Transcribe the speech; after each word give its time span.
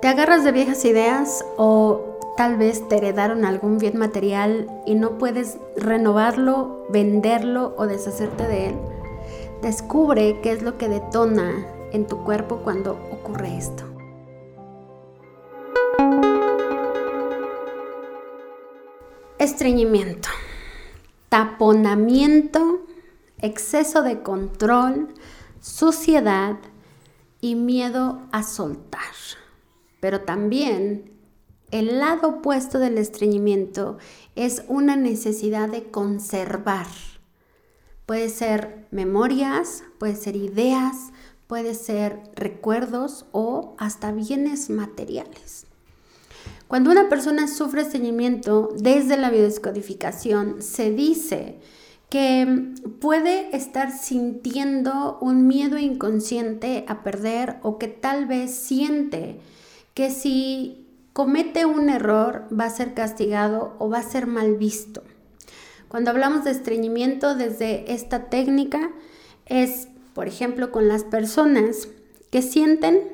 ¿Te 0.00 0.08
agarras 0.08 0.44
de 0.44 0.52
viejas 0.52 0.82
ideas 0.86 1.44
o 1.58 2.16
tal 2.38 2.56
vez 2.56 2.88
te 2.88 2.96
heredaron 2.96 3.44
algún 3.44 3.76
bien 3.76 3.98
material 3.98 4.66
y 4.86 4.94
no 4.94 5.18
puedes 5.18 5.58
renovarlo, 5.76 6.86
venderlo 6.88 7.74
o 7.76 7.86
deshacerte 7.86 8.48
de 8.48 8.68
él? 8.68 8.74
Descubre 9.60 10.40
qué 10.42 10.52
es 10.52 10.62
lo 10.62 10.78
que 10.78 10.88
detona 10.88 11.66
en 11.92 12.06
tu 12.06 12.24
cuerpo 12.24 12.60
cuando 12.64 12.92
ocurre 13.12 13.58
esto. 13.58 13.84
Estreñimiento, 19.38 20.30
taponamiento, 21.28 22.86
exceso 23.36 24.00
de 24.02 24.22
control, 24.22 25.12
suciedad 25.60 26.56
y 27.42 27.54
miedo 27.54 28.20
a 28.32 28.42
soltar. 28.42 29.00
Pero 30.00 30.22
también 30.22 31.12
el 31.70 31.98
lado 32.00 32.28
opuesto 32.28 32.78
del 32.78 32.98
estreñimiento 32.98 33.98
es 34.34 34.64
una 34.66 34.96
necesidad 34.96 35.68
de 35.68 35.84
conservar. 35.84 36.86
Puede 38.06 38.28
ser 38.28 38.86
memorias, 38.90 39.84
puede 39.98 40.16
ser 40.16 40.34
ideas, 40.34 41.12
puede 41.46 41.74
ser 41.74 42.20
recuerdos 42.34 43.26
o 43.30 43.76
hasta 43.78 44.10
bienes 44.10 44.68
materiales. 44.68 45.66
Cuando 46.66 46.90
una 46.90 47.08
persona 47.08 47.48
sufre 47.48 47.82
estreñimiento 47.82 48.68
desde 48.76 49.16
la 49.16 49.30
biodescodificación, 49.30 50.62
se 50.62 50.90
dice 50.92 51.58
que 52.08 52.74
puede 53.00 53.56
estar 53.56 53.90
sintiendo 53.96 55.18
un 55.20 55.46
miedo 55.46 55.78
inconsciente 55.78 56.84
a 56.88 57.02
perder 57.02 57.58
o 57.62 57.78
que 57.78 57.88
tal 57.88 58.26
vez 58.26 58.52
siente 58.54 59.40
que 59.94 60.10
si 60.10 60.86
comete 61.12 61.66
un 61.66 61.88
error 61.88 62.46
va 62.58 62.64
a 62.64 62.70
ser 62.70 62.94
castigado 62.94 63.74
o 63.78 63.88
va 63.88 63.98
a 63.98 64.02
ser 64.02 64.26
mal 64.26 64.56
visto. 64.56 65.02
Cuando 65.88 66.10
hablamos 66.10 66.44
de 66.44 66.52
estreñimiento 66.52 67.34
desde 67.34 67.92
esta 67.92 68.30
técnica 68.30 68.90
es, 69.46 69.88
por 70.14 70.28
ejemplo, 70.28 70.70
con 70.70 70.88
las 70.88 71.04
personas 71.04 71.88
que 72.30 72.42
sienten 72.42 73.12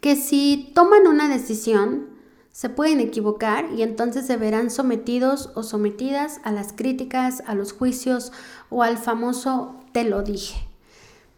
que 0.00 0.16
si 0.16 0.70
toman 0.74 1.06
una 1.06 1.28
decisión 1.28 2.10
se 2.52 2.68
pueden 2.68 3.00
equivocar 3.00 3.70
y 3.72 3.82
entonces 3.82 4.26
se 4.26 4.36
verán 4.36 4.70
sometidos 4.70 5.50
o 5.54 5.62
sometidas 5.62 6.40
a 6.44 6.52
las 6.52 6.72
críticas, 6.72 7.42
a 7.46 7.54
los 7.54 7.72
juicios 7.72 8.30
o 8.68 8.82
al 8.82 8.98
famoso 8.98 9.76
te 9.92 10.04
lo 10.04 10.22
dije. 10.22 10.68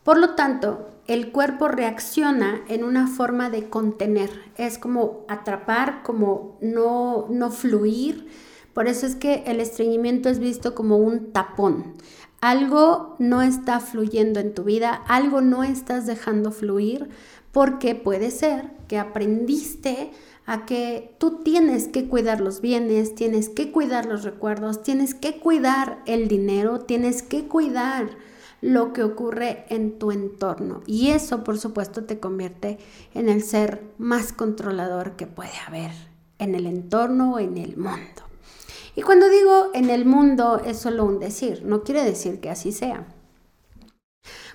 Por 0.02 0.18
lo 0.18 0.34
tanto, 0.34 0.88
el 1.06 1.32
cuerpo 1.32 1.68
reacciona 1.68 2.62
en 2.68 2.82
una 2.82 3.06
forma 3.06 3.50
de 3.50 3.68
contener, 3.68 4.30
es 4.56 4.78
como 4.78 5.24
atrapar, 5.28 6.02
como 6.02 6.56
no, 6.60 7.26
no 7.28 7.50
fluir. 7.50 8.26
Por 8.72 8.88
eso 8.88 9.06
es 9.06 9.14
que 9.14 9.44
el 9.46 9.60
estreñimiento 9.60 10.28
es 10.28 10.38
visto 10.38 10.74
como 10.74 10.96
un 10.96 11.32
tapón. 11.32 11.94
Algo 12.40 13.16
no 13.18 13.42
está 13.42 13.80
fluyendo 13.80 14.40
en 14.40 14.54
tu 14.54 14.64
vida, 14.64 15.02
algo 15.06 15.40
no 15.40 15.62
estás 15.62 16.06
dejando 16.06 16.50
fluir, 16.50 17.08
porque 17.52 17.94
puede 17.94 18.30
ser 18.30 18.70
que 18.88 18.98
aprendiste 18.98 20.10
a 20.46 20.66
que 20.66 21.14
tú 21.18 21.42
tienes 21.42 21.88
que 21.88 22.06
cuidar 22.08 22.40
los 22.40 22.60
bienes, 22.60 23.14
tienes 23.14 23.48
que 23.48 23.70
cuidar 23.72 24.06
los 24.06 24.24
recuerdos, 24.24 24.82
tienes 24.82 25.14
que 25.14 25.38
cuidar 25.38 26.02
el 26.06 26.28
dinero, 26.28 26.80
tienes 26.80 27.22
que 27.22 27.46
cuidar 27.46 28.10
lo 28.64 28.94
que 28.94 29.02
ocurre 29.02 29.66
en 29.68 29.98
tu 29.98 30.10
entorno. 30.10 30.82
Y 30.86 31.10
eso, 31.10 31.44
por 31.44 31.58
supuesto, 31.58 32.04
te 32.04 32.18
convierte 32.18 32.78
en 33.12 33.28
el 33.28 33.42
ser 33.42 33.82
más 33.98 34.32
controlador 34.32 35.16
que 35.16 35.26
puede 35.26 35.52
haber 35.66 35.90
en 36.38 36.54
el 36.54 36.66
entorno 36.66 37.34
o 37.34 37.38
en 37.38 37.58
el 37.58 37.76
mundo. 37.76 38.22
Y 38.96 39.02
cuando 39.02 39.28
digo 39.28 39.70
en 39.74 39.90
el 39.90 40.06
mundo 40.06 40.62
es 40.64 40.78
solo 40.78 41.04
un 41.04 41.18
decir, 41.18 41.62
no 41.66 41.82
quiere 41.82 42.04
decir 42.04 42.40
que 42.40 42.48
así 42.48 42.72
sea. 42.72 43.06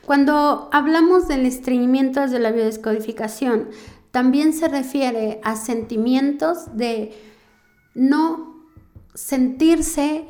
Cuando 0.08 0.69
hablamos 0.72 1.28
del 1.28 1.46
estreñimiento 1.46 2.22
desde 2.22 2.40
la 2.40 2.52
biodescodificación, 2.52 3.69
también 4.09 4.53
se 4.53 4.69
refiere 4.69 5.40
a 5.44 5.56
sentimientos 5.56 6.75
de 6.75 7.14
no 7.94 8.66
sentirse 9.14 10.25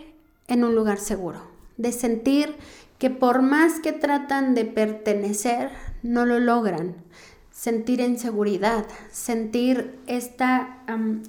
en 0.49 0.65
un 0.65 0.75
lugar 0.75 0.99
seguro, 0.99 1.39
de 1.77 1.93
sentir 1.93 2.57
que 2.99 3.09
por 3.09 3.41
más 3.41 3.79
que 3.79 3.93
tratan 3.93 4.53
de 4.53 4.65
pertenecer, 4.65 5.71
no 6.03 6.25
lo 6.25 6.39
logran. 6.39 6.95
Sentir 7.51 8.01
inseguridad, 8.01 8.85
sentir 9.11 9.99
esta 10.05 10.83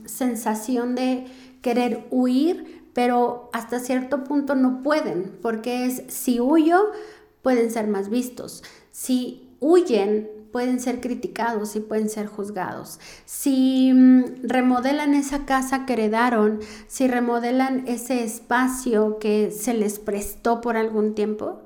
sensación 0.05 0.95
de 0.95 1.27
querer 1.63 2.07
huir, 2.11 2.85
pero 2.93 3.51
hasta 3.53 3.79
cierto 3.79 4.25
punto 4.25 4.55
no 4.55 4.83
pueden, 4.83 5.39
porque 5.41 5.87
es 5.87 6.03
si 6.09 6.41
huyo, 6.41 6.91
pueden 7.43 7.71
ser 7.71 7.87
más 7.87 8.11
vistos. 8.11 8.63
Si 8.91 9.49
huyen, 9.61 10.29
pueden 10.53 10.81
ser 10.81 11.00
criticados 11.00 11.77
y 11.77 11.81
pueden 11.81 12.09
ser 12.09 12.27
juzgados. 12.27 12.99
Si 13.25 13.93
mm, 13.93 14.43
remodelan 14.43 15.15
esa 15.15 15.44
casa 15.44 15.87
que 15.87 15.94
heredaron, 15.94 16.61
si 16.87 17.09
remodelan 17.09 17.84
ese 17.87 18.25
espacio 18.25 19.19
que 19.19 19.50
se 19.50 19.75
les 19.75 19.99
prestó 19.99 20.60
por 20.60 20.77
algún 20.77 21.15
tiempo, 21.15 21.60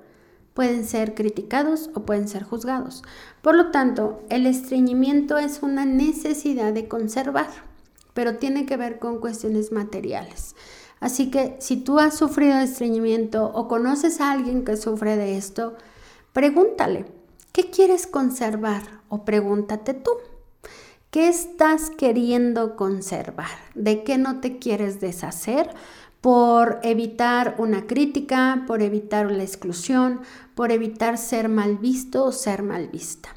pueden 0.55 0.87
ser 0.87 1.15
criticados 1.15 1.91
o 1.95 2.01
pueden 2.05 2.29
ser 2.29 2.45
juzgados. 2.45 3.03
Por 3.43 3.57
lo 3.57 3.71
tanto, 3.71 4.23
el 4.31 4.47
estreñimiento 4.47 5.37
es 5.37 5.63
una 5.63 5.85
necesidad 5.85 6.73
de 6.73 6.89
conservar, 6.89 7.49
pero 8.15 8.37
tiene 8.37 8.65
que 8.65 8.77
ver 8.77 8.99
con 8.99 9.19
cuestiones 9.19 9.73
materiales. 9.73 10.55
Así 11.01 11.31
que 11.31 11.57
si 11.59 11.77
tú 11.77 11.99
has 11.99 12.17
sufrido 12.17 12.59
estreñimiento 12.59 13.45
o 13.53 13.69
conoces 13.69 14.21
a 14.21 14.31
alguien 14.31 14.65
que 14.65 14.77
sufre 14.77 15.17
de 15.17 15.37
esto, 15.37 15.75
pregúntale, 16.33 17.05
¿Qué 17.55 17.71
quieres 17.71 18.09
conservar? 18.09 18.83
O 19.09 19.25
pregúntate 19.25 19.95
tú. 19.95 20.11
¿Qué 21.13 21.29
estás 21.29 21.89
queriendo 21.89 22.75
conservar? 22.75 23.47
¿De 23.77 24.03
qué 24.03 24.19
no 24.19 24.41
te 24.41 24.59
quieres 24.59 25.01
deshacer? 25.01 25.71
Por 26.21 26.81
evitar 26.83 27.55
una 27.59 27.87
crítica, 27.87 28.65
por 28.67 28.83
evitar 28.83 29.31
la 29.31 29.45
exclusión, 29.45 30.23
por 30.57 30.73
evitar 30.73 31.17
ser 31.17 31.49
mal 31.49 31.79
visto 31.79 32.25
o 32.25 32.33
ser 32.33 32.65
mal 32.65 32.89
vista. 32.89 33.29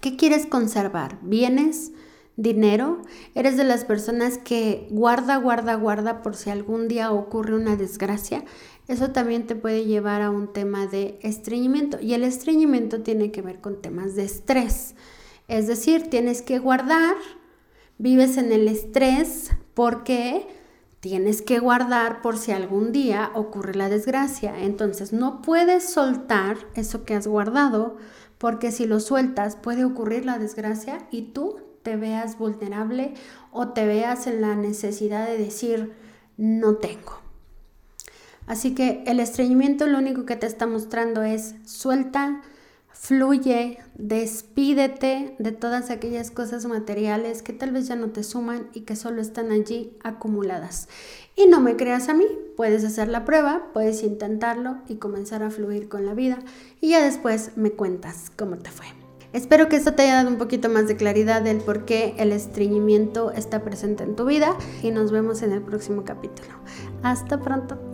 ¿Qué 0.00 0.14
quieres 0.14 0.46
conservar? 0.46 1.18
¿Bienes? 1.20 1.90
¿Dinero? 2.36 3.02
¿Eres 3.34 3.56
de 3.56 3.64
las 3.64 3.84
personas 3.84 4.38
que 4.38 4.86
guarda, 4.92 5.36
guarda, 5.36 5.74
guarda 5.74 6.22
por 6.22 6.36
si 6.36 6.50
algún 6.50 6.86
día 6.86 7.10
ocurre 7.10 7.56
una 7.56 7.74
desgracia? 7.74 8.44
Eso 8.90 9.12
también 9.12 9.46
te 9.46 9.54
puede 9.54 9.84
llevar 9.84 10.20
a 10.20 10.30
un 10.30 10.52
tema 10.52 10.88
de 10.88 11.18
estreñimiento. 11.22 12.00
Y 12.00 12.14
el 12.14 12.24
estreñimiento 12.24 13.02
tiene 13.02 13.30
que 13.30 13.40
ver 13.40 13.60
con 13.60 13.80
temas 13.80 14.16
de 14.16 14.24
estrés. 14.24 14.96
Es 15.46 15.68
decir, 15.68 16.10
tienes 16.10 16.42
que 16.42 16.58
guardar, 16.58 17.14
vives 17.98 18.36
en 18.36 18.50
el 18.50 18.66
estrés 18.66 19.52
porque 19.74 20.48
tienes 20.98 21.40
que 21.40 21.60
guardar 21.60 22.20
por 22.20 22.36
si 22.36 22.50
algún 22.50 22.90
día 22.90 23.30
ocurre 23.34 23.76
la 23.76 23.88
desgracia. 23.88 24.60
Entonces 24.60 25.12
no 25.12 25.40
puedes 25.40 25.88
soltar 25.88 26.56
eso 26.74 27.04
que 27.04 27.14
has 27.14 27.28
guardado 27.28 27.96
porque 28.38 28.72
si 28.72 28.86
lo 28.86 28.98
sueltas 28.98 29.54
puede 29.54 29.84
ocurrir 29.84 30.24
la 30.24 30.38
desgracia 30.38 31.06
y 31.12 31.32
tú 31.32 31.60
te 31.84 31.94
veas 31.96 32.38
vulnerable 32.38 33.14
o 33.52 33.68
te 33.68 33.86
veas 33.86 34.26
en 34.26 34.40
la 34.40 34.56
necesidad 34.56 35.28
de 35.28 35.38
decir 35.38 35.92
no 36.36 36.74
tengo. 36.74 37.29
Así 38.50 38.74
que 38.74 39.04
el 39.06 39.20
estreñimiento 39.20 39.86
lo 39.86 39.98
único 39.98 40.26
que 40.26 40.34
te 40.34 40.48
está 40.48 40.66
mostrando 40.66 41.22
es 41.22 41.54
suelta, 41.66 42.42
fluye, 42.92 43.78
despídete 43.94 45.36
de 45.38 45.52
todas 45.52 45.90
aquellas 45.90 46.32
cosas 46.32 46.66
materiales 46.66 47.42
que 47.44 47.52
tal 47.52 47.70
vez 47.70 47.86
ya 47.86 47.94
no 47.94 48.08
te 48.08 48.24
suman 48.24 48.66
y 48.74 48.80
que 48.80 48.96
solo 48.96 49.22
están 49.22 49.52
allí 49.52 49.96
acumuladas. 50.02 50.88
Y 51.36 51.46
no 51.46 51.60
me 51.60 51.76
creas 51.76 52.08
a 52.08 52.14
mí, 52.14 52.26
puedes 52.56 52.84
hacer 52.84 53.06
la 53.06 53.24
prueba, 53.24 53.68
puedes 53.72 54.02
intentarlo 54.02 54.78
y 54.88 54.96
comenzar 54.96 55.44
a 55.44 55.50
fluir 55.50 55.88
con 55.88 56.04
la 56.04 56.14
vida 56.14 56.40
y 56.80 56.88
ya 56.88 57.04
después 57.04 57.52
me 57.54 57.70
cuentas 57.70 58.32
cómo 58.36 58.56
te 58.58 58.72
fue. 58.72 58.86
Espero 59.32 59.68
que 59.68 59.76
esto 59.76 59.94
te 59.94 60.02
haya 60.02 60.16
dado 60.16 60.28
un 60.28 60.38
poquito 60.38 60.68
más 60.68 60.88
de 60.88 60.96
claridad 60.96 61.40
del 61.40 61.58
por 61.58 61.84
qué 61.84 62.16
el 62.18 62.32
estreñimiento 62.32 63.30
está 63.30 63.62
presente 63.62 64.02
en 64.02 64.16
tu 64.16 64.24
vida 64.24 64.56
y 64.82 64.90
nos 64.90 65.12
vemos 65.12 65.42
en 65.42 65.52
el 65.52 65.62
próximo 65.62 66.02
capítulo. 66.02 66.50
Hasta 67.04 67.38
pronto. 67.38 67.89